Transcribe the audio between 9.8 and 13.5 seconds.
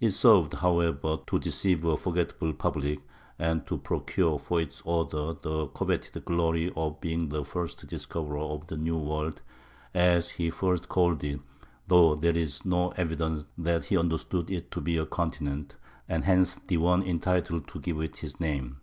as he first called it (though there is no evidence